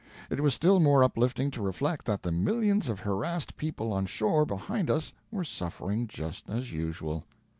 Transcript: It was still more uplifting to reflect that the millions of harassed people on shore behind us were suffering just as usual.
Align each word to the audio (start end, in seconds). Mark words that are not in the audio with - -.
It 0.31 0.39
was 0.39 0.55
still 0.55 0.79
more 0.79 1.03
uplifting 1.03 1.51
to 1.51 1.61
reflect 1.61 2.05
that 2.07 2.23
the 2.23 2.31
millions 2.31 2.89
of 2.89 3.01
harassed 3.01 3.55
people 3.55 3.93
on 3.93 4.07
shore 4.07 4.47
behind 4.47 4.89
us 4.89 5.13
were 5.29 5.43
suffering 5.43 6.07
just 6.07 6.49
as 6.49 6.73
usual. 6.73 7.23